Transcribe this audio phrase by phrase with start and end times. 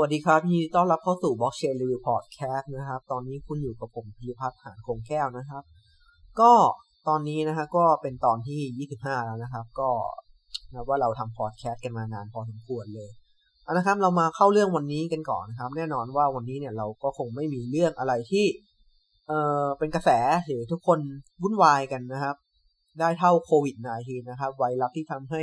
[0.00, 5.62] วัสดีครับยินดีต้อนรับเข้าสู่ Blockchain Review Podcast นะครับ ตอนนี้คุณอยู่กับผมพิรพัฒน์หานคงแก้วนะครับ
[6.40, 6.52] ก็
[7.08, 9.88] ตอนนี้นะฮะก็เป็นตอนที่ 25 แล้วนะครับ ก็
[10.74, 13.10] นับว่าเราทำพอดแคสต์กันมานานพอสมควรเลย
[13.62, 18.46] เอานะครับ เรามาเข้าเรื่องวันนี้กันก่อนนะครับ แน่นอนว่าวันนี้เนี่ยเราก็คงไม่มีเรื่องอะไรที่
[19.28, 20.10] เอ่อเป็นกระแส
[20.46, 20.98] หรือทุกคน
[21.42, 22.36] วุ่นวายกันนะครับ
[23.00, 25.42] ได้เท่าโควิด -19 นะครับ ไวรัสที่ทำให้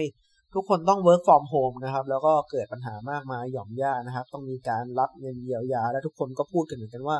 [0.55, 7.17] ทุกคนต้อง work from home นะครับ แล้วก็เกิดปัญหามากมายหย่อมย่านะครับ ต้องมีการรับเงินเยียวยา และทุกคนก็พูดกันเหมือนกันว่า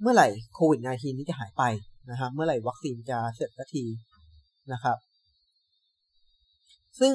[0.00, 1.62] เมื่อไหร่โควิด -19 นี้จะหายไป
[2.10, 3.84] นะครับ เมื่อไหร่วัคซีนจะเสร็จสักที
[4.72, 4.96] นะครับ
[7.00, 7.14] ซึ่ง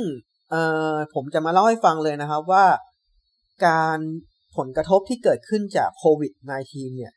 [1.14, 2.66] ผมจะมาเล่าให้ฟังเลยนะครับว่า
[3.68, 4.00] การ
[4.58, 6.34] ผลกระทบที่เกิดขึ้นจากโควิด
[6.66, 7.14] -19 เนี่ย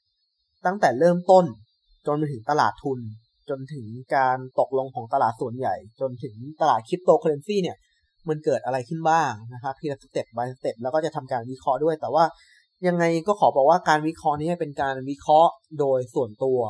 [0.66, 1.44] ตั้งแต่เริ่มต้น
[2.06, 2.98] จนไปถึงตลาดทุน
[3.48, 7.76] จนถึงการตกลงของตลาดส่วนใหญ่ จนถึงตลาดคริปโตเคอเรนซีเนี่ย
[8.30, 12.24] มันเกิดอะไรขึ้นบ้างนะครับทีละสเต็ป by สเต็ปแล้วก็จะทำการวิเคราะห์ด้วย แต่ว่า
[12.86, 16.60] ยังไงก็ขอบอกว่าการวิเคราะห์นี้เป็นการวิเคราะห์โดยส่วนตัว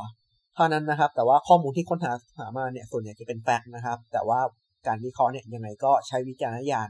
[0.54, 4.40] เท่านั้นนะครับ แต่ว่าข้อมูลที่ค้นหาหามาเนี่ยส่วนใหญ่จะเป็น fact นะครับ แต่ว่า
[4.86, 6.88] การวิเคราะห์เนี่ยยังไงก็ใช้วิจารณญาณ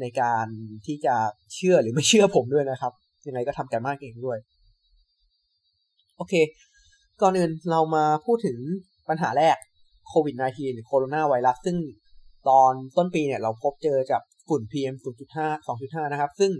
[0.00, 0.46] ในการ
[0.86, 1.14] ที่จะ
[1.54, 2.92] เชื่อหรือไม่เชื่อผมด้วยนะครับ
[3.26, 4.38] ยังไงก็ทำการบ้านเองด้วย
[6.16, 6.34] โอเค
[7.22, 8.58] ก่อนอื่นเรามาพูดถึง
[9.08, 9.56] ปัญหาแรก
[10.08, 11.76] โควิด -19 หรือโคโรนาไวรัสซึ่ง
[12.48, 14.94] ตอนต้นปีเนี่ยเราพบเจอจากฝุ่น PM
[15.30, 16.50] 0.5 2.5 นะครับ ซึ่ง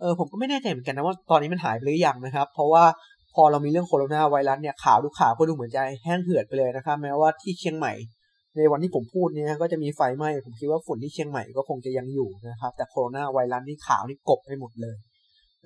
[0.00, 2.84] เออผมก็ไม่แน่ใจเหมือนกันนะว่าตอนนี้มันหายไปหรือยังนะครับ เพราะว่า
[3.34, 7.92] พอเรามีเรื่องโคโรนาไวรัสเนี่ยข่าวทุกข่าวก็ดูเหมือนจะแห้งเหือดไปเลยนะครับ แม้ว่าที่เชียงใหม่
[8.56, 14.96] ในวันที่ผมพูดเนี่ยก็จะมีไฟไหม้ผมคิดว่าฝุ่นที่เชียงใหม่ก็คงจะยังอยู่นะครับ แต่โคโรนาไวรัสนี่ข่าวนี่กบไปหมดเลย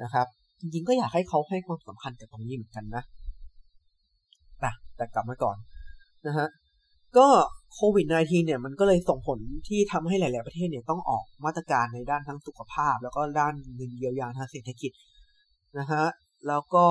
[0.02, 0.26] นะครับ
[0.60, 3.02] จริงๆก็อยากให้เขาให้ความสำคัญกับตรงนี้เหมือนกันนะ
[4.60, 5.56] แต่แต่กลับมาก่อน
[6.26, 6.48] นะฮะ
[7.18, 7.26] ก็
[7.74, 9.38] โควิด -19 เนี่ยมันก็เลยส่งผล
[9.68, 14.92] ที่ทำให้หลาย ๆ ประเทศเนี่ยต้องออกมาตรการในด้านทั้งสุขภาพ แล้วก็ด้านเงินเยียวยาทางเศรษฐกิจ
[15.78, 16.04] นะฮะ
[16.48, 16.86] แล้วก็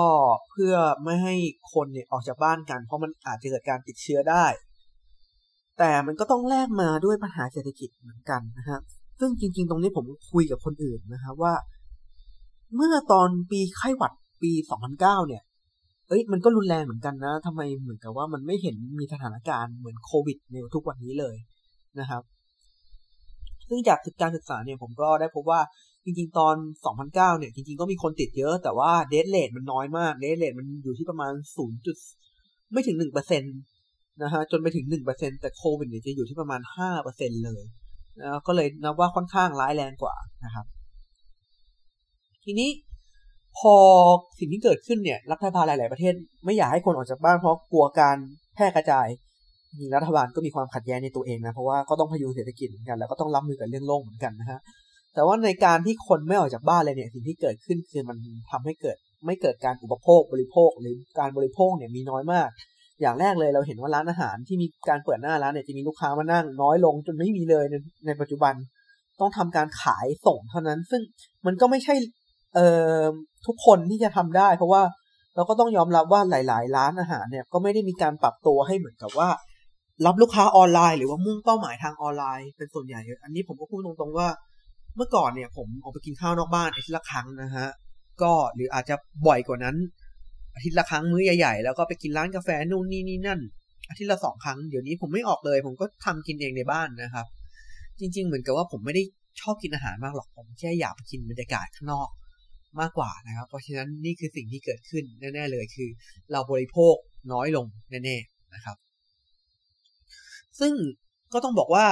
[0.49, 1.35] เพื่อไม่ให้
[1.73, 4.45] คนเนี่ยออกจากบ้านกัน เพราะมันอาจจะเกิดการติดเชื้อได้
[5.79, 8.79] แต่มันก็ต้องแลกมาด้วยปัญหาเศรษฐกิจเหมือนกันนะฮะ
[9.19, 11.53] ซึ่งจริง ๆ ตรงนี้ผมคุยกับคนอื่นนะครับว่า
[12.75, 15.43] เมื่อตอนปีไข้หวัดปี 2009 เนี่ย
[16.07, 21.35] เอ้ยมันก็รุนแรงเหมือนกันนะทำไมเหมือนกับว่ามันไม่เห็นมีสถานการณ์เหมือนโควิด ในทุกวันนี้เลย
[21.99, 22.21] นะครับ
[23.69, 25.61] ซึ่งจากการศึกษาเนี่ยผมก็ได้พบว่า
[26.05, 26.55] จริงๆ ตอน
[26.95, 31.85] 2009 เนี่ย จริงๆ ก็มีคนติดเยอะ แต่ว่าเดทเลทมันน้อยมาก เดทเลทมันอยู่ที่ประมาณ 0.
[31.85, 31.97] จุด
[32.73, 32.97] ไม่ถึง
[33.39, 36.61] 1%นะฮะ จนไปถึง 1%แต่โควิดเนี่ยจะอยู่ที่ประมาณ
[37.03, 37.63] 5%เลย
[38.21, 40.65] นะก็เลยนับว่าค่อนข้างร้ายแรงกว่านะครับ
[42.43, 42.69] ทีนี้
[43.59, 43.75] พอ
[44.39, 46.13] สิ่งที่เกิดขึ้นเนี่ยรัฐบาลหลาย ๆ ประเทศ
[46.45, 48.17] ไม่อยากให้คนออกจากบ้านเพราะกลัวการ
[48.55, 49.07] แพร่กระจาย
[49.79, 54.59] จริงรัฐบาลก็มีความขัดแย้งในตัวเองนะเพราะว่าก็ต้องพยุงเศรษฐกิจเหมือนกันแล้วก็ต้องรับมือกับเรื่องโลกเหมือนกันนะฮะ
[55.15, 58.17] แต่ว่าในการที่คนไม่ออกจากบ้านเลยเนี่ยสิ่งที่เกิดขึ้นคือมัน
[58.51, 62.49] ทำให้เกิดไม่เกิดการอุปโภคบริโภค หรือการบริโภคเนี่ยมีน้อยมาก
[63.01, 67.75] อย่างแรกเลยเราเห็นว่าร้านอาหารที่มีการเปิดหน้าร้านเนี่ยจะมีลูกค้ามานั่งน้อยลงจนไม่มีเลยใน
[68.07, 68.53] ในปัจจุบัน
[69.19, 71.01] ต้องทำการขายส่งเท่านั้น ซึ่ง
[71.45, 71.95] มันก็ไม่ใช่
[72.55, 72.67] เอ่
[72.99, 73.01] อ
[73.47, 74.81] ทุกคนที่จะทำได้ เพราะว่า
[75.35, 79.29] เราก็ต้องยอมรับว่าหลาย ๆ ร้านอาหารเนี่ยก็ไม่ได้มีการปรับตัวให้เหมือนกับว่า
[80.05, 84.27] รับลูกค้าออนไลน์หรือว่ามุ่งเป้าหมายทางออนไลน์ เป็นส่วนใหญ่ อันนี้ผมก็พูดตรงๆว่า
[84.95, 87.67] เมื่อก่อนเนี่ย ผมออกไปกินข้าวนอกบ้านอาทิตย์ละครั้งนะฮะ
[88.21, 88.95] ก็หรืออาจจะ
[89.27, 89.75] บ่อยกว่านั้น
[90.55, 93.39] อาทิตย์ละครั้งมื้อใหญ่ๆแล้วก็ไปกินร้านกาแฟนู่นนี่นี่นั่น
[93.89, 97.25] อาทิตย์ละสองครั้งเดี๋ยวนี้ผมไม่ออกเลย ผมก็ทำกินเองในบ้านนะครับ
[97.99, 99.03] จริง ๆ เหมือนกับว่าผมไม่ได้
[99.41, 102.09] ชอบกินอาหารมากหรอกผมแค่อยากไปกินบรรยากาศข้างนอก
[102.81, 105.89] มากกว่านะครับ เพราะฉะนั้นนี่คือสิ่งที่เกิดขึ้นแน่ๆเลยคือ
[106.31, 106.95] เราบริโภค
[107.33, 108.77] น้อยลงแน่ๆนะครับ
[110.59, 110.73] ซึ่ง
[111.33, 111.85] ก็ต้องบอกว่า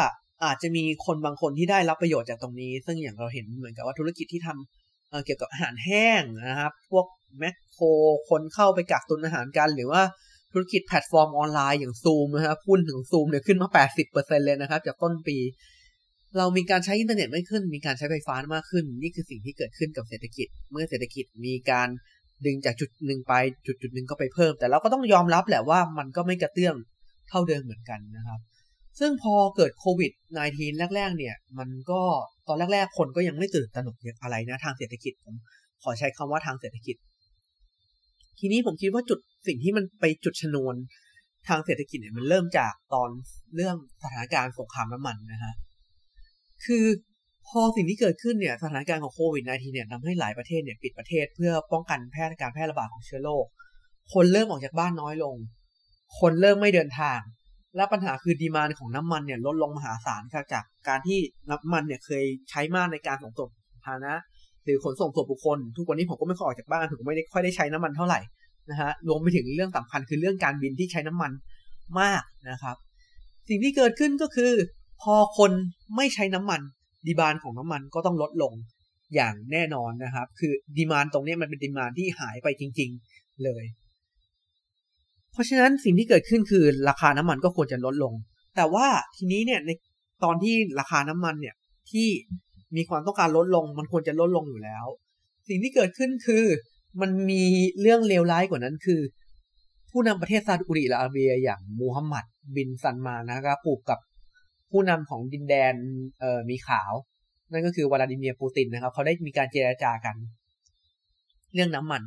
[0.45, 7.05] อาจจะมีคนบางคนที่ได้รับประโยชน์จากตรงนี้ ซึ่งอย่างเราเห็นเหมือนกับว่าธุรกิจที่ทำเเกี่ยวกับอาหารแห้งนะครับ พวก
[7.39, 7.85] แม็คโคร
[8.29, 10.01] คนเข้าไปกักตุนอาหารกัน หรือว่า
[10.53, 13.69] ธุรกิจแพลตฟอร์มออนไลน์อย่างซูมนะครับหุ้นถึงซูมเนี่ยขึ้นมา
[14.07, 15.37] 80%เลยนะครับ จากต้นปี
[16.37, 21.87] เรามีการใช้อินเทอร์เน็ตมากขึ้น มีการใช้ไฟฟ้ามากขึ้น นี่คือสิ่งที่เกิดขึ้นกับเศรษฐกิจ เมื่อเศรษฐกิจมีการ
[22.45, 23.33] ดึงจากจุดหนึ่งไป
[23.67, 26.75] จุดจุดหนึ่งก็ไปเพิ่ม แต่เราก็ต้องยอมรับแหละว่ามันก็ไม่กระเตื้อง
[27.29, 28.39] เท่าเดิมเหมือนกันนะครับ
[28.99, 30.11] ซึ่งพอเกิดโควิด
[30.47, 32.01] -19 แรก ๆ เนี่ย มันก็
[32.47, 35.35] ตอนแรก ๆ คนก็ยังไม่ตื่นตระหนกอะไรนะทางเศรษฐกิจผม
[35.83, 36.95] ขอใช้คำว่าทางเศรษฐกิจ
[38.39, 40.75] ทีนี้ผมคิดว่าจุดสิ่งที่มันไปจุดชนวน
[41.47, 43.09] ทางเศรษฐกิจเนี่ยมันเริ่มจากตอน
[43.55, 45.53] เรื่องสถานการณ์สงครามน้ำมันนะฮะ
[46.65, 46.85] คือ
[47.47, 53.45] พอสิ่งที่เกิดขึ้นเนี่ยสถานการณ์ของโควิด -19 เนี่ยทำให้หลายประเทศเนี่ยปิดประเทศเพื่อป้องกันแพร่การแพร่ระบาดของเชื้อโรค
[54.13, 55.35] คนเริ่มออกจากบ้านน้อยลง
[56.19, 57.19] คนเริ่มไม่เดินทาง
[57.75, 61.19] และปัญหาคือดีมานของน้ำมันเนี่ยลดลงมหาศาลครับจากการที่
[61.49, 63.49] น้ำมันเนี่ยเคยใช้มากในการส่งส่ง
[63.85, 64.15] พานะ
[64.63, 68.19] หรือขนส่งส่วนบุคคล ทุกวันนี้ผมก็ไม่ค่อยออกจากบ้านผมก็ไม่ได้ค่อยได้ใช้น้ำมันเท่าไหร่
[68.69, 71.31] นะฮะรวมไปถึงเรื่องสำคัญคือเรื่องการบินที่ใช้น้ำมัน
[71.99, 72.75] มากนะครับ
[73.49, 74.51] สิ่งที่เกิดขึ้นก็คือ
[75.01, 75.51] พอคน
[75.95, 76.61] ไม่ใช้น้ำมัน
[77.07, 78.53] ดีมานของน้ำมันก็ต้องลดลง
[79.15, 83.63] อย่างแน่นอนนะครับ คือดีมานตรงนี้มันเป็นดีมานที่หายไปจริง ๆเลย
[85.31, 88.13] เพราะฉะนั้นสิ่งที่เกิดขึ้นคือราคาน้ำมันก็ควรจะลดลง
[88.55, 89.69] แต่ว่าทีนี้เนี่ยใน
[90.23, 91.55] ตอนที่ราคาน้ำมันเนี่ย
[91.91, 92.07] ที่
[92.75, 94.85] มีความต้องการลดลง มันควรจะลดลงอยู่แล้ว
[95.49, 96.45] สิ่งที่เกิดขึ้นคือ
[97.01, 97.43] มันมี
[97.81, 99.01] เรื่องเลวร้ายกว่านั้นคือ
[99.91, 102.25] ผู้นำประเทศซาอุดิอาระเบียอย่างมูฮัมหมัด
[102.55, 103.99] บินซันมานะครับปลูกกับ
[104.73, 105.73] ผู้นำของดินแดน
[106.19, 106.91] เอ่อมีขาว
[107.51, 110.15] นั่นก็คือวลาดิเมียร์ปูตินนะครับ เขาได้มีการเจราจากัน
[111.53, 112.01] เรื่องน้ำมัน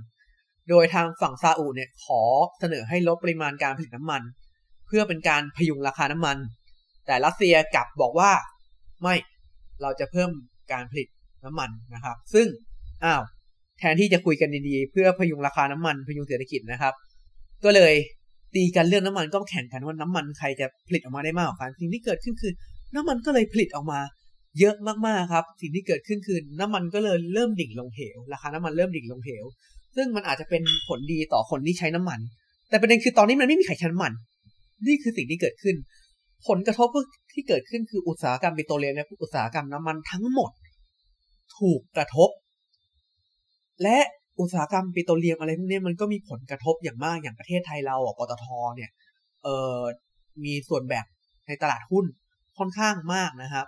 [0.69, 2.23] โดยทางฝั่งซาอุเนี่ยขอ
[2.61, 4.23] เสนอให้ลดปริมาณการผลิตน้ำมัน
[4.87, 6.37] เพื่อเป็นการพยุงราคาน้ำมัน
[7.07, 8.31] แต่รัสเซียกลับบอกว่า
[9.03, 9.15] ไม่
[9.83, 10.31] เราจะเพิ่ม
[10.73, 11.09] การผลิต
[11.45, 12.47] น้ำมันนะครับ ซึ่ง
[13.05, 13.23] อ้าว
[13.79, 16.95] แทนที่จะคุยกันดีๆ เพื่อพยุงราคาน้ำมันพยุงเศรษฐกิจนะครับ
[17.65, 17.95] ก็เลย
[18.56, 22.53] ตีกันเรื่องน้ำมันก็แข่งกันว่าน้ำมันใครจะผลิตออกมาได้มากกว่ากันสิ่งที่เกิดขึ้นคือ
[22.94, 24.00] น้ำมันก็เลยผลิตออกมา
[24.58, 24.76] เยอะ
[25.06, 29.44] มากๆครับ สิ่งที่เกิดขึ้นคือน้ำมันก็เลยเริ่มดิ่งลงเหวราคาน้ำมันเริ่มดิ่งลงเหว
[29.97, 32.20] ซึ่งมันอาจจะเป็นผลดีต่อคนที่ใช้น้ำมัน
[32.70, 34.12] แต่ประเด็นคือตอนนี้มันไม่มีใครใช้น้ำมัน
[34.87, 35.76] นี่คือสิ่งที่เกิดขึ้น
[36.49, 36.88] ผลกระทบ
[37.32, 40.50] ที่เกิดขึ้นคืออุตสาหกรรมปิโตรเลียมและอุตสาหกรรมน้ำมันทั้งหมด
[41.59, 42.31] ถูกกระทบ
[43.82, 43.99] และ
[44.41, 48.47] อุตสาหกรรมปิโตรเลียมอะไรพวกนี้มันก็มีผลกระทบอย่างมากอย่างประเทศไทยเราอะปตท
[48.77, 48.91] เนี่ย
[49.43, 49.79] เออ
[50.44, 51.05] มีส่วนแบ่ง
[51.47, 52.05] ในตลาดหุ้น
[52.59, 53.67] ค่อนข้างมากนะครับ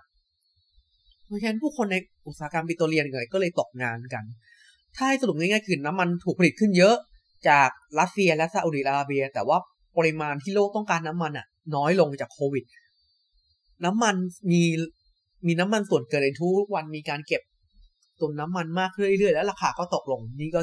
[1.26, 4.25] เพราะฉะนั้นผู้คนในอุตสาหกรรมปิโตรเลียมเลยก็เลยตกงานกัน
[4.97, 6.97] ถ้าให้สรุปง่ายๆคือน้ำมันถูกผลิตขึ้นเยอะ
[7.49, 7.70] จาก
[8.00, 9.59] รัสเซียและซาอุดิอาระเบีย แต่ว่า
[9.97, 12.65] ปริมาณที่โลกต้องการน้ำมันอะ น้อยลงจากโควิด
[13.85, 14.15] น้ำมัน
[14.50, 14.62] มี
[15.47, 17.43] มีน้ำมันส่วนเกินในทุกวันมีการเก็บ
[18.20, 20.61] ตุนน้ำมันมากเรื่อยๆ แล้วราคาก็ตกลงนี่ก็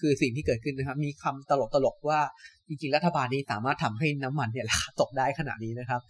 [0.00, 1.52] คือสิ่งที่เกิดขึ้นนะครับ มีคำต
[1.84, 2.20] ลกๆว่า
[2.68, 6.00] จริงๆรัฐบาลนี้สามารถทำให้น้ำมันเนี่ยราคาตกได้ขนาดนี้นะครับ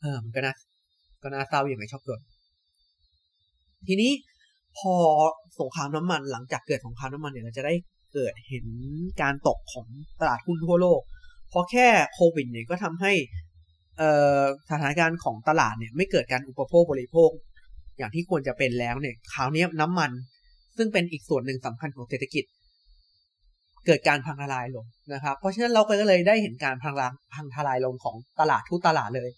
[0.00, 0.54] เออมันก็น่า
[1.22, 2.20] ก็น่าเศร้าอย่างไรชอบเกิด
[3.88, 4.12] ทีนี้
[4.78, 4.94] พอ
[5.60, 7.74] สงครามน้ำมันหลังจากเกิดสงครามน้ำมันเนี่ยเราจะได้
[8.14, 8.66] เกิดเห็น
[9.22, 9.86] การตกของ
[10.20, 11.00] ตลาดหุ้นทั่วโลก
[11.48, 13.12] เพราะแค่โควิดเนี่ยก็ทำให้
[14.70, 17.30] สถานการณ์ของตลาดเนี่ยไม่เกิดการอุปโภคบริโภค
[17.98, 20.10] อย่างที่ควรจะเป็นแล้วเนี่ยคราวนี้น้ำมัน
[20.76, 22.44] ซึ่งเป็นอีกส่วนหนึ่งสำคัญของเศรษฐกิจ
[23.86, 26.94] เกิดการพังทลายลงนะครับ เพราะฉะนั้นเราก็เลยได้เห็นการพัง
[27.34, 29.30] พังทลายลงของตลาดทุกตลาดเลย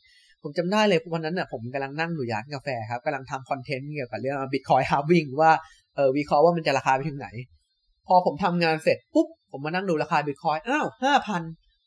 [0.43, 5.53] ผมจำได้เลยวันนั้นน่ะผมกำลังนั่งอยู่ร้านกาแฟครับกำลังทำ content เกี่ยวกับเรื่อง Bitcoin halving ว่า
[5.97, 7.29] เออวิเคราะห์ว่ามันจะราคาไปถึงไหน
[8.07, 11.43] พอผมทำงานเสร็จปุ๊บผมมานั่งดูราคาบิตคอยน์อ้าวห้าพัน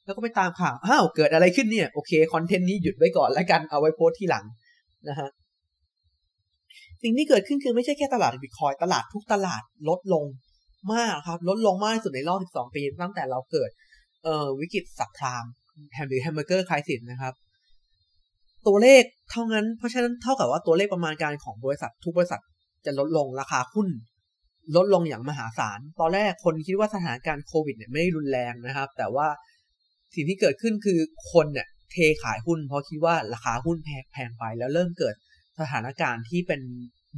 [0.06, 4.46] แล้วก็ไปตามข่าวอ้าวเกิดอะไรขึ้นเนี่ยโอเค content นี้หยุดไว้ก่อนแล้วกันเอาไว้โพสต์ทีหลัง
[5.10, 5.30] นะฮะ
[7.04, 10.26] สิ่งที่เกิดขึ้นคือไม่ใช่แค่ตลาดบิตคอยน์ตลาดทุกตลาดลดลง
[10.94, 13.70] มากครับ ลดลงมากที่สุดในรอบ 12 ปีตั้งแต่เราเกิด
[14.24, 15.44] เอ่อวิกฤต subprime
[15.94, 17.34] แฮมหรือ Hamburger Crisis นะครับ
[18.68, 22.42] ตัวเลขเท่านั้น เพราะฉะนั้นเท่ากับว่าตัวเลขประมาณการของบริษัท ทุกบริษัท
[22.86, 23.88] จะลดลงราคาหุ้น
[24.76, 29.28] ลดลงอย่างมหาศาล ตอนแรกคนคิดว่าสถานการณ์โควิดเนี่ยไม่รุนแรงนะครับ แต่ว่า
[30.16, 31.00] สิ่งที่เกิดขึ้นคือ
[31.32, 33.78] คนเนี่ยเทขายหุ้น เพราะคิดว่าราคาหุ้น
[34.12, 35.16] แพงไปแล้วเริ่มเกิด
[35.60, 36.62] สถานการณ์ที่เป็น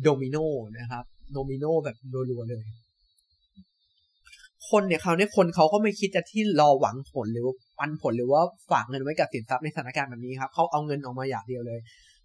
[0.04, 0.38] โดมิโน
[0.80, 2.64] นะครับ โดมิโนแบบรัวๆเลย
[4.70, 7.46] คนเนี่ยคราวนี้คนเขาก็ไม่คิดจะที่รอหวังผลหรือ
[7.80, 11.80] ปันผลหรือว่าฝากเงินไว้กับสินทรัพย์ในสถานการณ์แบบนี้ครับเขาเอาเงินออกมาอย่างเดียวเลย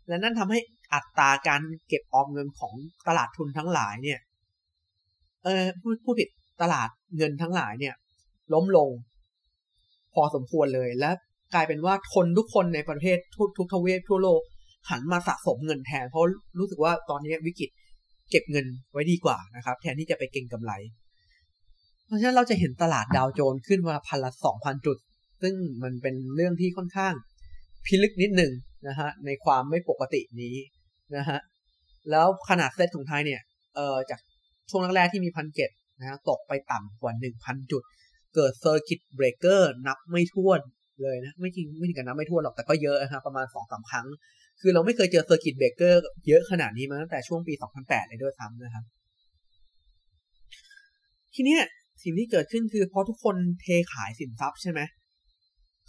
[0.08, 0.58] และนั่นทำให้
[0.94, 2.74] อัตราการเก็บออมเงินของ
[3.08, 4.20] ตลาดทุนทั้งหลายเนี่ย
[5.44, 6.28] เออพูดพูดผิด
[6.62, 7.94] ตลาดเงินทั้งหลายเนี่ย
[8.52, 8.88] ล้มลง
[10.14, 11.10] พอสมควรเลยและ
[11.54, 14.40] กลายเป็นว่าคนทุกคนในประเทศทุกทุกทวีปทั่วโลก
[14.90, 16.22] หันมาสะสมเงินแทน เพราะ
[16.58, 17.70] รู้สึกว่าตอนนี้วิกฤต
[18.30, 20.72] เก็บเงินไว้ดีกว่านะครับ แทนที่จะไปเก็งกำไร
[22.06, 24.96] เพราะฉะนั้นเราจะเห็นตลาดดาวโจนส์ขึ้นมาพันละสองพันจุด
[25.42, 27.14] ซึ่งมันเป็นเรื่องที่ค่อนข้าง
[27.86, 28.52] พิลึกนิดหนึ่ง
[28.88, 30.56] นะฮะในความไม่ปกตินี้
[31.16, 31.38] นะฮะ
[32.10, 33.40] แล้วขนาดเซตของไทยเนี่ย
[33.74, 34.20] เอ่อจาก
[34.70, 37.82] ช่วงแรกๆที่มีพันเจ็ดนะฮะตกไปต่ำกว่าหนึ่งพันจุด
[38.34, 40.60] เกิด circuit breaker นับไม่ถ้วน
[41.02, 44.06] เลยนะ ไม่จริงไม่ถึงกับนับไม่ถ้วนหรอกแต่ก็เยอะนะครับประมาณสองสามครั้ง
[44.60, 48.84] คือเราไม่เคยเจอ circuit breaker เยอะขนาดนี้มาตั้งแต่ช่วงปี 2008 เลยด้วยซ้ำนะครับ
[51.34, 51.60] ทีเนี้ย
[52.02, 54.80] สิ่งที่เกิดขึ้นคือเพราะทุกคนเทขายสินทรัพย์ใช่ไหม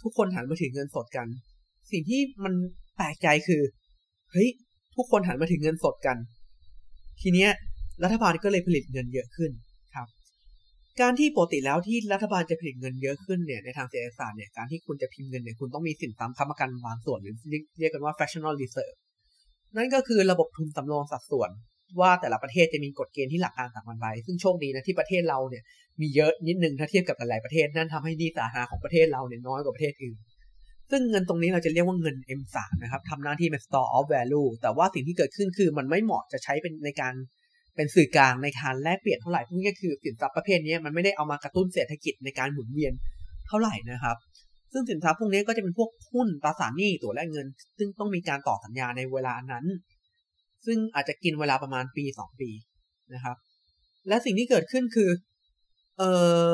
[0.02, 1.26] ทุกคนหันมาถือเงินสดกัน
[1.92, 2.54] สิ่งที่มัน
[2.96, 3.62] แปลกใจคือ
[4.32, 4.48] เฮ้ย
[4.96, 6.16] ทุกคนหันมาถึงเงินสดกัน
[7.22, 7.50] ทีเนี้ย
[8.02, 9.50] รัฐบาลก็เลยผลิตเงินเยอะขึ้น
[11.00, 17.34] การที่ปกติแล้วที่รัฐบาลจะผลิตเงินเยอะขึ้นเนี่ยในทางเศรษฐศาสตร์เนี่ยการที่คุณจะพิมพ์เงินเนี่ยคุณต้องมีสินทรัพย์ค้ำประกันบางส่วนหรือ
[17.78, 18.96] เรียกกันว่า fractional reserve
[19.76, 21.50] นั่นก็คือระบบทุนสำรองสัดส่วน
[22.00, 25.62] ว่าแต่ละประเทศจะมีกฎเกณฑ์ที่หลักการต่างกันไป ซึ่งโชคดีนะที่ประเทศเราเนี่ย
[26.00, 30.18] มีเยอะนิดนึงถ้าเทียบกับหลายๆประเทศนั่นทำให้ดีสาธารณของประเทศเราเนี่ยน้อยกว่าประเทศอื่น
[30.90, 37.14] ซึ่งเงินตรงนี้เราจะเรียกว่าเงิน M3 นะครับทำหน้าที่เป็น store of value แต่ว่าสิ่งที่เกิดขึ้นคือมันไม่เหมาะจะใช้เป็นในการ
[37.78, 42.92] เป็นสื่อกลางในการแลกเปลี่ยนเท่าไหร่พวกนี้คือสินทรัพย์ประเภทนี้มันไม่ได้เอามากระตุ้นเศรษฐกิจในการหมุนเวียน
[43.46, 44.16] เท่าไหร่นะครับ
[44.72, 47.46] ซึ่งสินทรัพย์พวกนี้ก็จะเป็นพวกหุ้นตราสารหนี้ตัวแลกเงิน
[47.78, 49.64] ซึ่งต้องมีการต่อสัญญาในเวลานั้น
[50.66, 52.50] ซึ่งอาจจะกินเวลาประมาณปีสองปี
[53.14, 53.36] นะครับ
[54.08, 55.10] และสิ่งที่เกิดขึ้นคือ
[55.98, 56.10] เอ่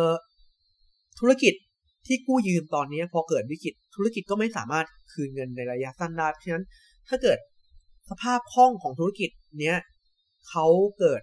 [0.07, 0.09] อ
[1.21, 1.55] ธุรกิจ
[2.07, 6.65] ที่กู้ยืมตอนนี้พอเกิดวิกฤตธุรกิจก็ไม่สามารถคืนเงินในระยะสั้นได้เพราะฉะนั้น
[7.09, 7.39] ถ้าเกิด
[8.11, 9.77] สภาพคล่องของธุรกิจเนี้ย
[10.51, 10.67] เขา
[10.99, 11.23] เกิด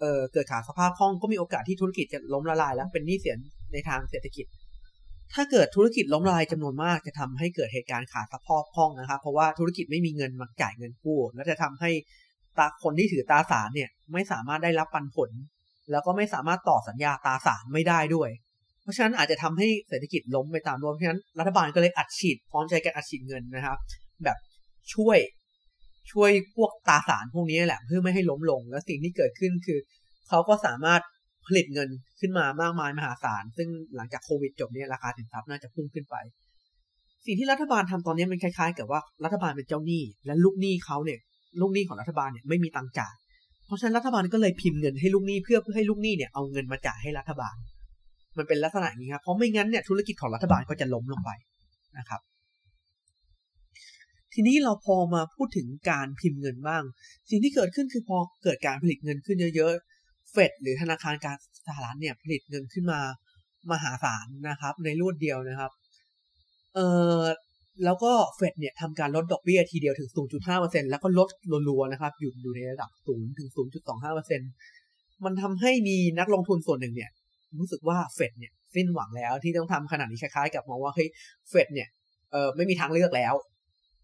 [0.00, 3.36] เอ่อเกิดขาดสภาพคล่องก็มีโอกาสที่ธุรกิจจะล้มละลายแล้วเป็นหนี้เสีย
[3.72, 4.46] ในทางเศรษฐกิจ
[5.34, 11.90] ถ้าเกิดธุรกิจล้มละลายจำนวนมากจะทำให้เกิดเหตุการณ์ขาดสภาพคล่องนะครับ เพราะว่าธุรกิจไม่มีเงินมาจ่ายเงินกู้และจะทำให้
[12.58, 15.30] ตาคนที่ถือตาสารเนี่ยไม่สามารถได้รับปันผล
[15.90, 18.30] แล้วก็ไม่สามารถต่อสัญญาตาสารไม่ได้ด้วย
[18.82, 23.78] เพราะฉะนั้นอาจจะทำให้เศรษฐกิจล้มไปตามรวมเพราะฉะนั้นรัฐบาลก็เลยอัดฉีดพร้อมใจกันอัดฉีดเงินนะครับ
[24.24, 24.36] แบบ
[24.94, 25.18] ช่วย
[26.10, 29.78] ช่วยพวกตาสารพวกนี้แหละเพื่อไม่ให้ล้มลง แล้วสิ่งที่เกิดขึ้นคือ
[30.28, 31.02] เขาก็สามารถ
[31.46, 31.88] ผลิตเงิน
[32.20, 36.16] ขึ้นมามากมายมหาศาล ซึ่งหลังจากโควิดจบเนี่ยราคาสินทรัพย์น่าจะพุ่งขึ้นไป
[37.26, 41.18] สิ่งที่รัฐบาลทำตอนนี้มันคล้ายๆ กับว่ารัฐบาลเป็นเจ้าหนี้ และลูกหนี้เขาเนี่ย
[41.60, 43.14] ลูกหนี้ของรัฐบาลเนี่ยไม่มีตังจ่าย
[43.66, 47.56] เพราะฉะนั้นรัฐบาลก็เลยพิมพ์เงินให้ลูกหนี้เพื่อเพื่อให้ลูกหนี้เนี่ยเอาเงินมาจ่ายให้รัฐบาล
[48.38, 51.30] มันเป็นลักษณะอย่างนี้ครับเพราะไม่งั้นเนี่ยธุรกิจของรัฐบาลก็จะล้มลงไป
[51.98, 52.20] นะครับ
[54.34, 56.82] ทีนี้เราพอมาพูดถึงการพิมพ์เงินบ้าง
[57.30, 61.36] สิ่งที่เกิดขึ้นคือพอเกิดการผลิตเงินขึ้นเยอะๆ เฟดหรือธนาคารการ
[61.66, 63.00] สหรัฐเนี่ยผลิตเงินขึ้นมา
[63.72, 65.70] มหาศาลนะครับ ในรวดเดียวนะครับ
[66.74, 66.80] เอ
[67.18, 67.20] อ
[67.84, 70.10] แล้วก็เฟดเนี่ยทำการลดดอกเบี้ยทีเดียวถึง
[70.50, 71.28] 0.5%แล้วก็ลด
[71.68, 73.48] รัวๆนะครับ อยู่อยู่ในระดับ0ถึง
[74.12, 77.10] 0.25%มันทำให้มีนักลงทุนส่วนหนึ่งเนี่ย
[77.58, 81.08] รู้สึกว่าเฟดเนี่ยสิ้นหวังแล้วที่ต้องทำขนาดนี้คล้ายๆ กับมองว่าเฮ้ย
[81.50, 81.88] เฟดเนี่ย
[82.32, 83.34] เออไม่มีทางเลือกแล้ว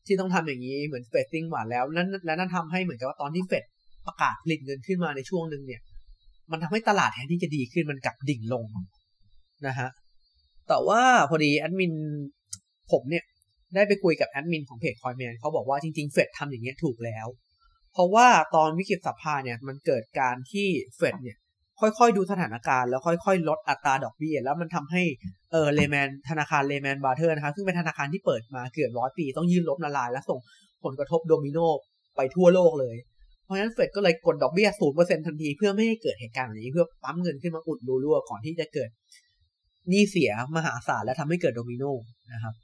[0.09, 3.65] ที่ต้องทำอย่างนี้เหมือนเฟดสิ้นหวังแล้วนั่นและนั่นทำให้เหมือนกับว่าตอนที่เฟด
[4.07, 5.81] ประกาศผลิตเงินขึ้นมาในช่วงหนึ่งเนี่ย
[6.51, 8.65] มันทำให้ตลาดแทนที่จะดีขึ้นมันกลับดิ่งลง
[9.67, 9.89] นะฮะ
[10.69, 11.93] แต่ว่าพอดีแอดมิน
[12.93, 13.25] ผมเนี่ย
[13.75, 17.27] ได้ไปคุยกับแอดมินของเพจคอยน์แมนเขาบอกว่าจริงๆเฟดทำอย่างเงี้ยถูกแล้ว
[17.93, 21.39] เพราะว่าตอนวิกฤต subprime เนี่ยมันเกิดการที่เฟดเนี่ย
[21.81, 25.03] ค่อยๆดูสถานการณ์แล้วค่อยๆ ลดอัตราดอกเบี้ยแล้วมันทำให้
[25.53, 30.39] เออ Lehman ธนาคาร Lehman Brothers นะครับซึ่งเป็นธนาคารที่เปิดมาเกือบร้อยปี ต้องยื่นล้มละลาย และส่ง
[30.85, 31.59] ผลกระทบโดมิโน
[32.17, 32.97] ไปทั่วโลกเลย
[33.45, 38.91] เพราะฉะนั้นเฟดก็เลยกดดอกเบี้ยศูนย์เปอร์เซ็นต์ทันทีเพื่อไม่ให้เกิดเหตุการณ์แบบนี้เพื่อปั๊มเงินขึ้นมาอุดรูรั่วก่อนที่จะเกิด
[39.89, 41.85] หนี้เสียมหาศาลและทำให้เกิดโดมิโน
[42.33, 42.55] นะครับ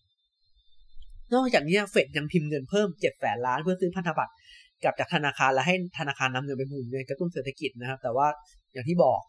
[1.34, 4.32] นอกจากนี้เฟดยังพิมพ์เงินเพิ่มเจ็ดแสนล้านเพื่อซื้อพันธบัตร
[4.84, 8.28] กับจากธนาคารและให้ธนาคารนำเงินไปหมุนเวียนกระตุ้นเศรษฐกิจนะครับ แต่ว่า
[8.74, 9.20] อย่างที่บอก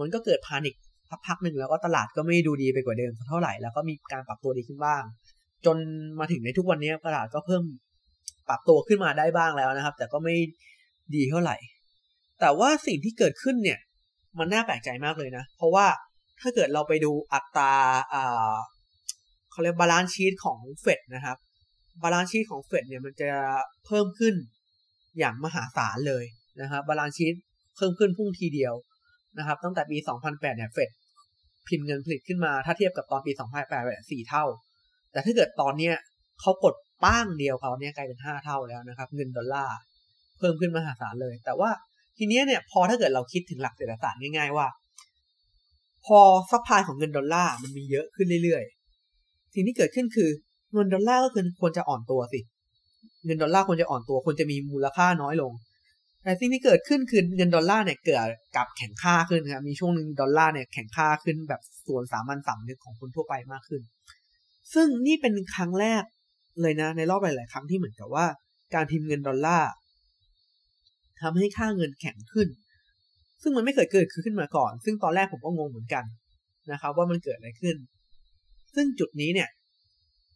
[0.00, 0.74] มันก็เกิดพานิค
[1.10, 5.02] สักพักหนึ่งแล้วก็ตลาดก็ไม่ดูดีไปกว่าเดิมเท่าไหร่แล้วก็มีการปรับตัวดีขึ้นบ้าง
[5.66, 5.76] จน
[6.20, 7.62] มาถึงในทุกวันนี้ตลาดก็เพิ่ม
[8.48, 10.34] ปรับตัวขึ้นมาได้บ้างแล้วนะครับ แต่ก็ไม่
[11.14, 11.56] ดีเท่าไหร่
[12.40, 13.78] แต่ว่าสิ่งที่เกิดขึ้นเนี่ย
[14.38, 15.86] มันน่าแปลกใจมากเลยนะ เพราะว่า
[16.40, 17.72] ถ้าเกิดเราไปดูอัตรา
[18.14, 18.54] อ่า
[19.50, 21.36] เขาเรียก balance sheet ของเฟดนะครับ
[22.02, 23.30] balance sheet ของเฟดเนี่ยมันจะ
[23.86, 24.34] เพิ่มขึ้น
[25.18, 26.24] อย่างมหาศาลเลย
[26.60, 27.34] นะครับ balance sheet
[27.76, 28.74] เพิ่มขึ้นพุ่งทีเดียว
[29.38, 30.90] นะครับ ตั้งแต่ปี 2008 เนี่ยเฟด
[31.68, 34.44] พิมพ์เงินผลิตขึ้นมาถ้าเทียบกับตอนปี 2008เนี่ยสี่เท่า
[35.12, 35.94] แต่ถ้าเกิดตอนเนี้ย
[36.40, 39.76] เขากดป้างเดียวเขาเนี่ยกลายเป็น 5 เท่าแล้วนะครับ เงินดอลลาร์
[40.38, 41.70] เพิ่มขึ้นมหาศาลเลย แต่ว่า
[42.18, 44.66] ทีเนี้ยเนี่ยพอถ้าเกิดเราคิดถึงหลักเศรษฐศาสตร์ง่ายๆว่า
[46.06, 46.18] พอ
[46.50, 50.30] supply ของเงินดอลลาร์มันมีเยอะขึ้นเรื่อยๆสิ่งที่เกิดขึ้นคือ
[50.72, 52.40] เงินดอลลาร์ก็คือควรจะอ่อนตัวสิ
[53.24, 55.52] เงินดอลลาร์ควรจะอ่อนตัวควรจะมีมูลค่าน้อยลง
[56.24, 58.18] แต่สิ่งที่เกิดขึ้นคือเงินดอลลาร์เนี่ยเกิด
[58.56, 63.82] กลับแข็งค่าขึ้นครับมีช่วงหนึ่งดอลลาร์เนี่ยแข็งค่าขึ้นแบบสวนสามัญสำนึกของคนทั่วไปมากขึ้น
[64.74, 66.02] ซึ่งนี่เป็นครั้งแรก
[66.62, 68.26] เลยนะ ในรอบหลาย ๆ ครั้งที่เหมือนกับว่า
[68.74, 69.70] การพิมพ์เงินดอลลาร์
[71.20, 72.48] ทำให้ค่าเงินแข็งขึ้น
[73.42, 76.04] ซึ่งมันไม่เคยเกิดขึ้นมาก่อน ซึ่งตอนแรกผมก็งงเหมือนกัน
[76.72, 77.76] นะครับ ว่ามันเกิดอะไรขึ้น
[78.74, 79.48] ซึ่งจุดนี้เนี่ย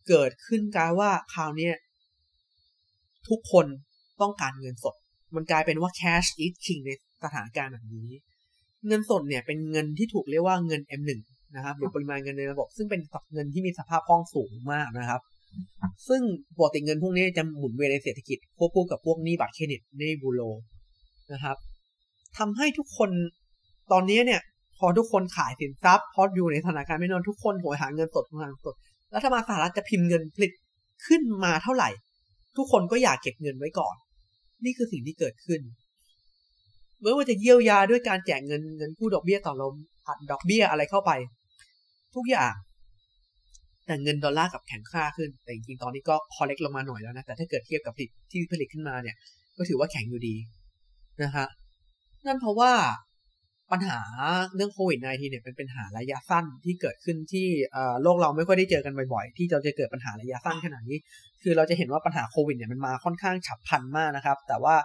[0.08, 1.70] เกิดขึ้นกลายว่าคราวนี้
[3.28, 3.66] ทุกคน
[4.20, 4.94] ต้องการเงินสด
[5.34, 6.90] มันกลายเป็นว่า cash is king ใน
[7.24, 8.10] สถานการณ์แบบนี้
[8.86, 11.20] เงินสดเนี่ยเป็นเงินที่ถูกเรียกว่าเงิน M1
[11.56, 13.00] นะครับ หรือปริมาณเงินในระบบ ซึ่งเป็น
[13.32, 15.20] เงินที่มีสภาพคล่องสูงมากนะครับ
[16.08, 16.22] ซึ่ง
[16.58, 20.40] ปกติเงินพวกนี้จะหมุนเวียนในเศรษฐกิจควบคู่กับพวกหนี้บัตรเครดิตหนี้บูโร
[21.32, 21.56] นะครับ
[22.38, 23.10] ทำให้ทุกคน
[23.92, 24.40] ตอนนี้เนี่ย
[24.78, 28.74] พอทุกคนขายสินทรัพย์พออยู่ในสถานการณ์ไม่นอนทุกคนโหยหาเงินสดหาเงินสด
[29.14, 30.52] รัฐบาลสหรัฐจะพิมพ์เงินผลิต
[31.06, 31.90] ขึ้นมาเท่าไหร่
[32.56, 33.96] ทุกคนก็อยากเก็บเงินไว้ก่อน
[34.64, 35.60] นี่คือสิ่งที่เกิดขึ้น
[37.00, 39.74] ไม่ว่าจะเยียวยาด้วยการแจกเงินเงินกู้ดอกเบี้ยต่อลม
[40.06, 41.10] อัดดอกเบี้ยอะไรเข้าไป
[42.14, 42.54] ทุกอย่าง
[43.86, 49.16] แต่เงินดอลลาร์กับแข็งค่าขึ้น แต่จริงๆตอนนี้ก็พอเล็กลงมาหน่อยแล้วนะ แต่ถ้าเกิดเทียบกับผลิตที่ผลิตขึ้นมาเนี่ย
[49.56, 50.34] ก็ถือว่าแข็งอยู่ดี
[51.22, 51.46] นะฮะ
[52.26, 52.72] นั่นเพราะว่า
[53.72, 54.00] ปัญหา
[54.54, 57.46] เรื่องโควิด -19 เนี่ยเป็นปัญหาระยะสั้นที่เกิดขึ้นที่
[58.02, 60.98] โลกเราไม่ค่อยได้เจอกันบ่อยๆ ที่เราจะเกิดปัญหาระยะสั้นขนาดนี้
[61.42, 64.76] คือเราจะเห็นว่าปัญหาโควิดเนี่ยมันมาค่อนข้างฉับพลันมากนะครับ แต่ว่า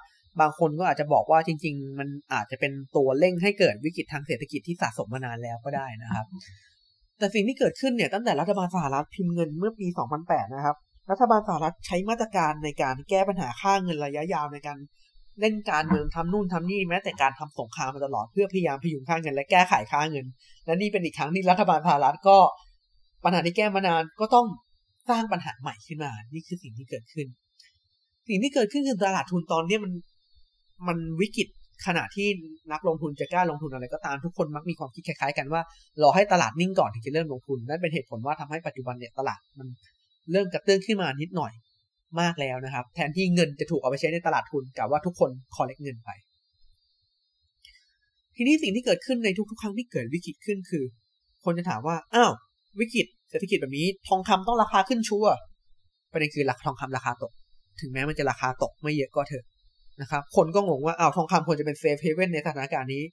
[0.42, 6.26] บางคนก็อาจจะบอกว่าจริง ๆ มันอาจจะเป็นตัวเร่งให้เกิดวิกฤตทางเศรษฐกิจที่สะสมมานานแล้วก็ได้นะครับ
[7.20, 9.88] แต่สิ่งที่เกิดขึ้นเนี่ยตั้งแต่รัฐบาลสหรัฐพิมพ์เงินเมื่อปี
[10.22, 10.76] 2008 นะครับ
[11.12, 14.78] รัฐบาลสหรัฐใช้มาตรการในการแก้ปัญหาค่าเงินระยะยาวในการ
[15.42, 20.26] เล่นการเมืองทำนู่นทำนี่แม้แต่การทำสงครามมาตลอดเพื่อพยายามพยุงค่าเงินและแก้ไขค่าเงิน
[20.66, 22.38] และนี่เป็นอีกครั้งที่รัฐบาลสหรัฐก็
[23.24, 24.46] ปัญหาที่แก้มานานก็ต้อง
[25.10, 27.28] สร้างปัญหาใหม่ขึ้นมา นี่คือสิ่งที่เกิดขึ้น
[28.28, 29.92] สิ่งที่เกิดขึ้นคือตลาดทุนตอนนี้มัน
[30.88, 31.48] มันวิกฤต
[31.86, 32.28] ขณะที่
[32.72, 35.62] นักลงทุนจะกล้าลงทุนอะไรก็ตามทุกคนมักมีความคิดคล้ายๆ กันว่า
[36.02, 39.68] รอให้ตลาดนิ่งก่อนถึงจะเริ่มลงทุนนั่นเป็นเหตุผลว่าทำให้ปัจจุบันเนี่ยตลาดมัน
[40.32, 41.52] เริ่มกระเตื้องขึ้นมานิดหน่อย
[42.22, 46.10] มากแล้วนะครับ แทนที่เงินจะถูกเอาไปใช้ในตลาดทุนกับว่าทุกคนคอลเลกเงินไป
[48.36, 50.84] ทีนี้สิ่งที่เกิดขึ้นในทุกๆ ครั้งที่เกิดวิกฤตขึ้นคือ
[51.44, 52.32] คนจะถามว่าอ้าว
[52.80, 55.26] วิกฤตเศรษฐกิจแบบนี้ ทองคำต้องราคาขึ้นชัว
[56.12, 57.32] ประเด็นคือราคาทองคำราคาตก
[57.82, 59.46] ถึงแม้มันจะราคาตกไม่เยอะก็เถอะ
[60.02, 63.04] นะครับ คนก็งงว่าอ้าวทองคำควรจะเป็น safe haven ในสถานการณ์นี้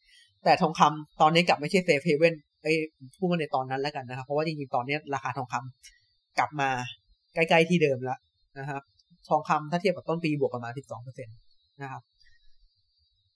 [0.44, 2.72] แต่ทองคำตอนนี้กลับไม่ใช่ safe haven ไอ้
[3.18, 6.68] พูดมาในตอนนั้นแล้วกันนะครับ เพราะว่าจริงๆ ตอนนี้ราคาทองคำกลับมา
[7.34, 8.18] ใกล้ๆที่เดิมแล้ว
[8.58, 8.82] นะครับ
[9.28, 12.02] ทองคำถ้าเทียบกับต้นปีบวกประมาณ 12%นะครับ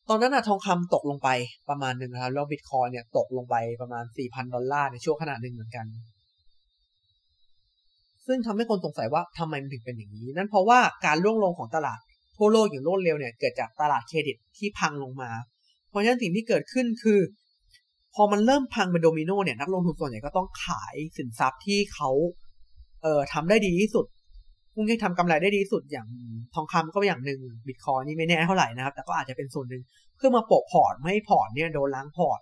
[0.08, 1.28] ตอนนั้นอะทองคำตกลงไป
[1.68, 5.86] ประมาณหนึ่งนะครับแล้วบิตคอยน์เนี่ยตกลงไปประมาณ 4,000 ดอลลาร์ในช่วงขณะหนึ่งเหมือนกัน
[8.26, 11.98] ซึ่งทำให้คนสงสัยว่าทำไมมันถึงเป็นอย่างนี้ นั่นเพราะว่าการร่วงลงของตลาด
[12.36, 15.30] ทั่วโลกอย่างรวดเร็วเนี่ยเกิดจากตลาดเครดิตที่พังลงมา
[15.88, 17.20] เพราะฉะนั้นสิ่งที่เกิดขึ้นคือ
[18.14, 22.10] พอมันเริ่มพังเป็นโดมิโนเนี่ยนักลงทุนส่วนใหญ่ก็ต้องขายสินทรัพย์ที่เขา
[23.02, 24.06] เอ่อทำได้ดีที่สุด
[24.74, 26.06] พวกที่ทำกำไรได้ดีสุดอย่าง
[26.54, 29.82] ทองคำก็อย่างหนึ่งบิตคอยน์นี่ไม่แน่เท่าไหร่นะครับ แต่ก็อาจจะเป็นส่วนหนึ่ง
[30.16, 32.40] เพื่อมาโปะพอร์ตไม่ให้พอร์ตเนี่ยโดนล้างพอร์ต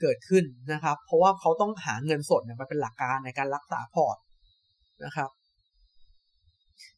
[0.00, 4.16] เกิดขึ้นนะครับ เพราะว่าเขาต้องหาเงินสดเนี่ยมาเป็นหลักประกันในการรักษาพอร์ต
[5.04, 5.30] นะครับ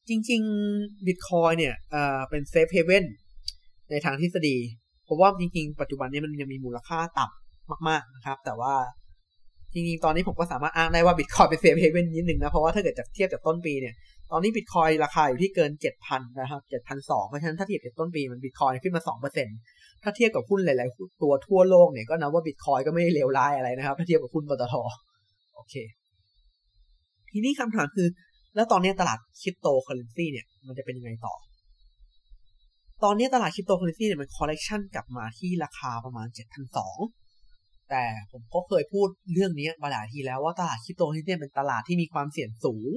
[0.08, 3.04] จริงๆบิตคอยน์เนี่ยเอ่อเป็น safe haven
[3.90, 4.56] ในทางทฤษฎี
[5.04, 8.74] เพราะว่าจริงๆ ปัจจุบันนี้มันยังมีมูลค่าต่ำมาก ๆนะครับ แต่ว่า
[9.72, 13.94] จริงๆ ตอนนี้ผมก็สามารถอ้างได้ว่าบิตคอยน์เป็น safe haven นิดหนึ่งนะ เพราะว่าถ้าเกิดจะเทียบจากต้นปีเนี่ย
[14.30, 19.48] ตอนนี้บิตคอยน์ราคาอยู่ที่เกินเจ็ดพันนะครับเจ็ดพันสองเพราะฉะนั้นถ้าเทียบกับต้นปีมันบิตคอยน์ขึ้นมาสองเปอร์เซ็นต์
[20.02, 24.74] ถ้าเทียบกับหุ้นหลาย ๆ ตัวทั่วโลกเนี่ยก็นับว่าบิตคอยน์ก็ไม่ได้เลวร้ายอะไรนะครับ ถ้าเทียบกับหุ้นปตท
[25.54, 25.74] โอเค
[27.30, 28.08] ทีนี้คำถามคือ
[28.54, 31.34] แล้วตอนนี้ตลาดคริปโตเคอเรนซีเนี่ยมันจะเป็นยังไงต่อ
[33.04, 36.96] ตอนนี้ตลาดคริปโตเคอเรนซีเนี่ยมัน correction กลับมาที่ราคาประมาณเจ็ดพันสอง
[37.90, 42.90] แต่ผมก็เคยพูดเรื่องนี้มาหลายทีแล้วว่าตลาดคริปโตเคอเรนซีเป็นตลาดที่มีความเสี่ยงสูง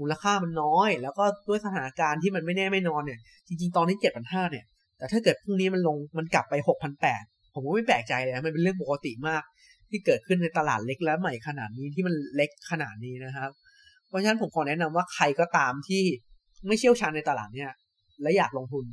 [0.00, 4.64] มูลค่ามันน้อย แล้วก็ด้วยสถานการณ์ที่มันไม่แน่ไม่นอนเนี่ย จริง ๆ ตอนนี้เจ็ดพันห้าเนี่ย
[4.98, 7.22] แต่ถ้าเกิดพรุ่งนี้มันลงมันกลับไปหกพันแปด
[7.54, 9.42] ผมก็ไม่แปลกใจเลยนะมันเป็นเรื่องปกติมาก
[9.90, 13.50] ที่เกิดขึ้นในตลาดเล็กและใหม่ขนาดนี้ที่มันเล็กขนาดนี้นะครับ
[14.08, 16.02] เพราะฉะนั้นผมขอแนะนำว่าใครก็ตามที่
[16.66, 17.70] ไม่เชี่ยวชาญในตลาดเนี่ย
[18.22, 18.84] และอยากลงทุน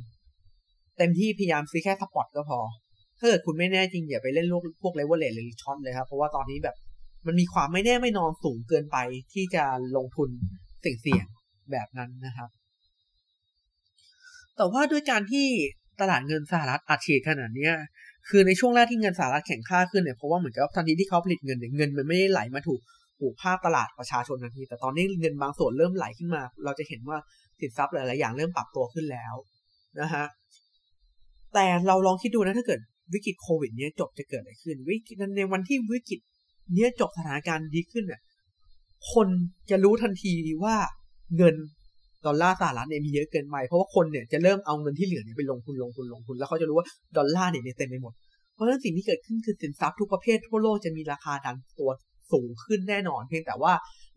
[0.98, 2.60] เต็มที่พยายามซื้อแค่ spot ก็พอ
[3.18, 4.46] ถ้าเกิดคุณไม่แน่จริงอย่าไปเล่น
[4.82, 6.76] พวก leverage หรือ short เลยครับเพราะว่าตอนนี้แบบ
[7.26, 8.98] มันมีความไม่แน่ไม่นอนสูงเกินไป
[9.32, 9.64] ที่จะ
[9.96, 10.30] ลงทุน
[11.00, 11.26] เสี่ยง
[11.70, 12.50] แบบนั้นนะครับ
[14.56, 15.46] แต่ว่าด้วยการที่
[16.00, 17.70] ตลาดเงินสหรัฐอัดฉีดขนาดนี้
[18.28, 22.80] คือในช่วงแรกที่เงินสหรัฐแข็งค่าขึ้นเนี่ยเพราะว่าเหมือนกับทันทีที่เขาผลิตเงินเนี่ยเงินมันไม่ได้ไหลมาถูก
[23.18, 27.18] ผูกภาพตลาดประชาชนทันที แต่ตอนนี้เงินบางส่วนเริ่มไหลขึ้นมา เราจะเห็นว่า
[27.60, 29.34] สินทรัพย์หลาย ๆ อย่างเริ่มปรับตัวขึ้นแล้ว
[30.00, 30.24] นะฮะ
[31.54, 32.80] แต่เราลองคิดดูนะถ้าเกิด
[33.14, 36.20] วิกฤตโควิด เนี้ยจบจะเกิดอะไรขึ้น วิกฤตในวันที่วิกฤต
[36.74, 38.20] เนี้ยจบสถานการณ์ดีขึ้นเนี่ย
[39.12, 39.28] คน
[39.70, 40.32] จะรู้ทันที
[40.64, 40.76] ว่า
[41.36, 41.54] เงิน
[42.26, 48.12] ดอลลาร์สหรัฐเนี่ยมีเยอะเกินไปเพราะว่าคนเนี่ยจะเริ่มเอาเงินที่เหลือเนี่ยไปลงทุนลงทุนลงทุน แล้วเขาจะรู้ว่าดอลลาร์เนี่ยเต็มไปหมด
[48.54, 51.90] เพราะฉะนั้นสิ่งที่เกิดขึ้นคือสินทรัพย์ทุกประเภททั่วโลกจะมีราคาดันตัว
[52.32, 53.72] สูงขึ้นแน่นอน เพียงแต่ว่า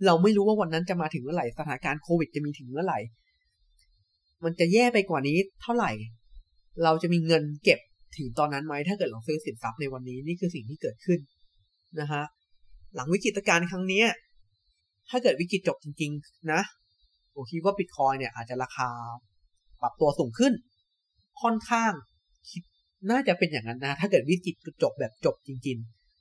[0.06, 3.00] เราไม่รู้ว่าวันนั้นจะมาถึงเมื่อไหร่สถานการณ์โควิดจะมีถึงเมื่อไหร่
[4.44, 5.92] มันจะแย่ไปกว่านี้เท่าไหร่
[6.84, 7.80] เราจะมีเงินเก็บ
[8.18, 11.20] ถึงตอนนั้นไหมถ้าเกิดเราซื้อสินทรัพย์ในวันนี้นี่คือสิ่งที่เกิดขึ้น
[12.00, 12.24] นะฮะ
[12.96, 14.04] หลังวิกฤตการณ์ครั้งนี้
[15.10, 16.62] ถ้าเกิดวิกฤตจบจริง ๆ นะ
[17.34, 18.90] ผมคิดว่าบิตคอยเนี่ยอาจจะราคา
[19.82, 20.54] ปรับตัวสูงขึ้น
[21.42, 21.94] ค่อนข้าง
[22.50, 22.62] คิด
[23.12, 25.78] น่าจะเป็นอย่างนั้นนะ ถ้าเกิดวิกฤตจบแบบจบจริง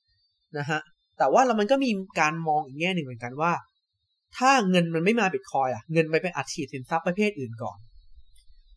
[0.07, 0.81] ๆ นะฮะ
[1.19, 3.53] แต่ว่าเรามันก็มีการมองอีกแง่หนึ่งเหมือนกันว่า
[4.37, 7.79] ถ้าเงินมันไม่มาบิตคอยอะ เงินไปไปอัดฉีดสินทรัพย์ประเภทอื่นก่อน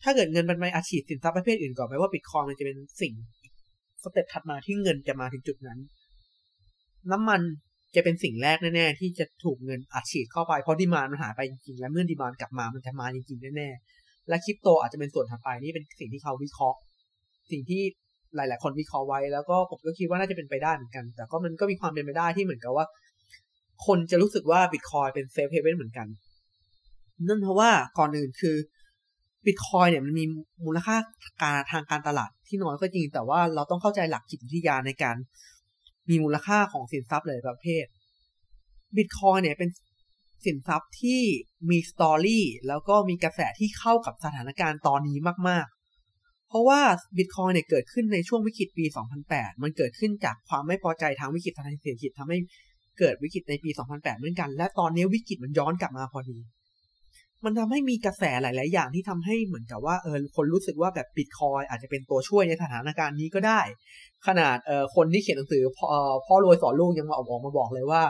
[0.03, 3.13] ถ้าเกิดเงินมันไปอัดฉีดสินทรัพย์ประเภทอื่นก่อนแปลว่าบิตคอยน์มันจะเป็นสิ่ง
[4.03, 5.79] step ถัดมาที่เงินจะมาถึงจุดนั้น
[7.11, 7.41] น้ำมัน
[7.95, 16.77] จะเป็นสิ่งแรกแน่ๆที่จะถูกเงินอัดฉีดเข้าไปเพราะ demand มันหายไปจริงๆและเมื่อ demand กลับมามันจะมาจริงๆแน่ๆและคริปโตอาจจะเป็นส่วนถัดไปนี่เป็นสิ่งที่เขาวิเคราะห์
[17.51, 17.81] สิ่งที่
[18.35, 22.85] หลาย ๆ คนวิเคราะห์ไว้แล้วก็ผมก็คิดว่าน่าจะเป็นไปได้เหมือนกัน แต่ก็มันก็มีความเป็นไปได้ที่เหมือนกับว่า
[23.85, 26.07] คนจะรู้สึกว่าบิตคอยน์เป็น safe haven เหมือนกัน
[27.27, 28.55] นั่นเพราะว่าก่อนอื่นคือ
[29.45, 30.25] บิตคอยน์เนี่ยมันมี
[30.65, 30.95] มูลค่า
[31.41, 35.15] การทางการตลาดที่น้อยก็จริง แต่ว่าเราต้องเข้าใจหลักจิตวิทยาในการ
[36.09, 37.85] มีมูลค่าของสินทรัพย์หลายประเภท
[38.97, 39.69] บิตคอยน์เนี่ยเป็น
[40.45, 41.21] สินทรัพย์ที่
[41.69, 45.17] มี story แล้วก็มีกระแสที่เข้ากับสถานการณ์ตอนนี้
[45.49, 46.81] มาก ๆ เพราะว่า
[47.17, 48.85] บิตคอยน์เนี่ยเกิดขึ้นในช่วงวิกฤตปี
[49.23, 52.37] 2008 มันเกิดขึ้นจากความไม่พอใจทางวิกฤตทางเศรษฐกิจทำให้
[52.99, 56.37] เกิดวิกฤตในปี 2008 เหมือนกัน และตอนนี้วิกฤตมันย้อนกลับมาพอดี
[57.45, 63.61] มันทำให้มีกระแสหลาย ๆ อย่างที่ทำให้เหมือนกับว่าเออคนรู้สึกว่าแบบบิตคอยอาจจะเป็นตัวช่วยในสถานการณ์นี้ก็ได้
[64.27, 65.87] ขนาดเออคนที่เขียนหนังสือพ่อ
[66.25, 68.01] พ่อรวยสอนลูกยังมาออกมาบอกเลยว่า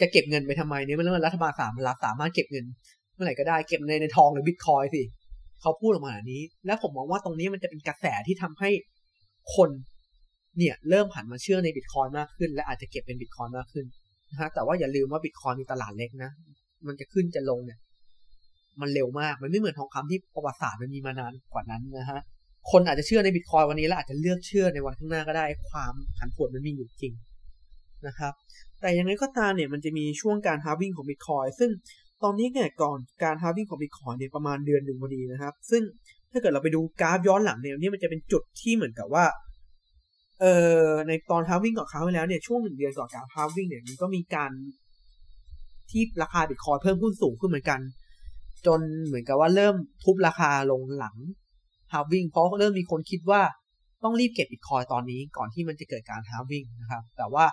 [0.00, 2.64] จะเก็บเงินไปทำไมเนี่ยเมื่อรัฐบาลสามรัฐสามารถเก็บเงิน
[3.14, 5.02] เมื่อไหร่ก็ได้เก็บในในทองหรือบิตคอยสิ
[5.60, 8.70] เขาพูดออกมาแบบนี้ และผมมองว่าตรงนี้มันจะเป็นกระแสที่ทำให้
[9.56, 9.70] คน
[10.58, 13.86] เนี่ยเริ่มหันมาเชื่อในบิตคอยมากขึ้น และอาจจะเก็บเป็นบิตคอยมากขึ้น
[14.30, 16.30] นะฮะแต่ว่าอย่าลืมว่าบิตคอยมีตลาดเล็กนะ
[16.86, 17.78] มันจะขึ้นจะลงเนี่ย
[18.80, 22.20] มันเร็วมาก มันไม่เหมือนทองคำที่ประวัติศาสตร์มันมีมานานกว่านั้นนะฮะ
[22.70, 27.12] คนอาจจะเชื่อในบิตคอยวันนี้แล้วอาจจะเลือกเชื่อในวันข้างหน้าก็ได้ ความผันผวนมันมีอยู่จริง
[28.06, 28.32] นะครับ
[28.80, 31.70] แต่ยังไงก็ตามเนี่ยมันจะมีช่วงการฮาวิ่งของบิตคอยซึ่ง
[32.22, 35.82] ตอนนี้เนี่ยก่อนการฮาวิ่งของบิตคอยเนี่ยประมาณเดือนหนึ่งพอดีนะครับ ซึ่ง
[36.32, 39.24] ถ้าเกิดเราไปดูกราฟย้อนหลังเนี่ยนี่มันจะเป็นจุดที่เหมือนกับว่า
[40.40, 40.54] เอ่
[40.86, 44.50] อในตอนฮาวิ่งของเขาไปแล้วเนี่ยช่วงหนึ่งเดือนก่อนการฮาวิ่งเนี่ยมันก็มีการ
[45.90, 47.80] ที่ราคาบิตคอยเพิ่มขึ้นสูงขึ้นเหมือนกัน
[48.66, 51.16] จนเหมือนกับว่าเริ่มทุบราคาลงหลัง
[51.92, 53.42] ฮาวิ่งเพราะเริ่มมีคนคิดว่า
[54.04, 57.44] ต้องรีบเก็บบิตคอยตอนนี้ก่อนที่มันจะเกิดการฮาวิ่งนะครับ แต่ว่า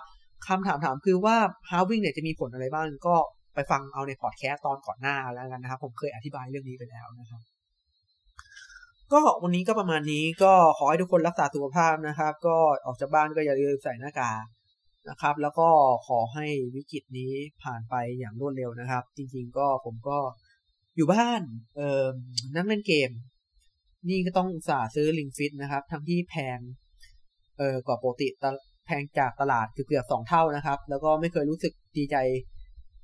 [0.46, 1.36] คำถามถามคือว่า
[1.70, 3.16] ฮาวิ่งเนี่ยจะมีผลอะไรบ้างก็
[3.54, 7.40] ไปฟังเอาในพอดแคสต์ตอนก่อนหน้าแล้วกันนะครับ ผมเคยอธิบายเรื่องนี้ไปแล้วนะครับ
[9.12, 14.44] ก็วันนี้ก็ประมาณนี้ก็ขอให้ทุกคนรักษาสุขภาพนะครับ ก็ออกจากบ้านก็อย่าลืมใส่หน้ากาก
[15.08, 15.68] นะครับ แล้วก็
[16.06, 20.18] ขอให้วิกฤตนี้ผ่านไปอย่างรวดเร็วนะครับ จริงๆก็ผมก็
[21.00, 21.42] อยู่บ้าน
[21.76, 22.06] เอ่อ
[22.56, 23.10] นั่งเล่นเกม
[24.08, 26.58] นี่ก็ต้องอุตส่าห์ซื้อลิงฟิตนะครับ ทั้งที่แพง
[27.58, 28.28] เอ่อกว่าปกติ
[28.86, 32.16] แพงจากตลาดคือเกือบสองเท่านะครับ แล้วก็ไม่เคยรู้สึกดีใจ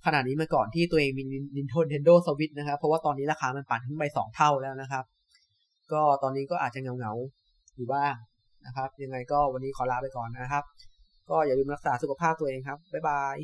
[0.06, 1.24] ขนาดนี้มาก่อนที่ตัวเองมี
[1.56, 5.04] Nintendo Switch นะครับ เพราะว่าตอนนี้ราคามันปั่นขึ้นไปสองเท่าแล้วนะครับ
[5.92, 7.12] ก็ตอนนี้ก็อาจจะเงาเงา
[7.76, 8.14] อยู่บ้าง
[8.66, 10.64] นะครับ ยังไงก็วันนี้ขอลาไปก่อนนะครับ
[11.30, 13.36] ก็อย่าลืมรักษาสุขภาพตัวเองครับ บ๊ายบาย